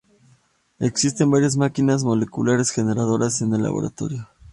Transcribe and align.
Existen 0.79 1.29
varias 1.29 1.57
máquinas 1.57 2.03
moleculares 2.03 2.71
generadas 2.71 3.39
en 3.43 3.53
el 3.53 3.61
laboratorio 3.61 4.27